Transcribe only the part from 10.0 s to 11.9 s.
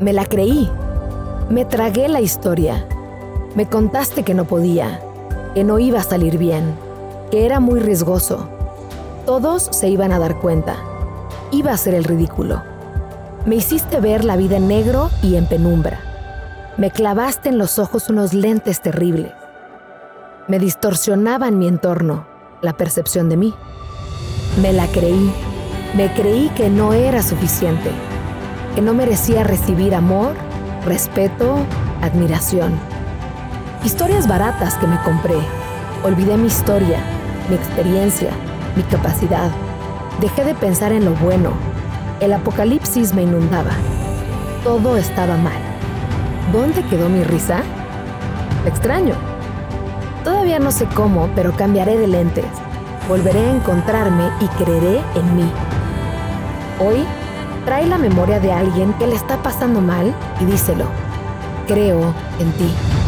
a dar cuenta. Iba a